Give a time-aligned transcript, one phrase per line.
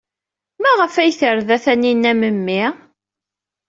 [0.61, 2.63] Maɣef ay terda Taninna memmi?